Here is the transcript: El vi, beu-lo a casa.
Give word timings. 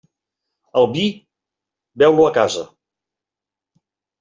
El 0.81 0.89
vi, 0.95 1.03
beu-lo 2.05 2.27
a 2.31 2.33
casa. 2.41 2.67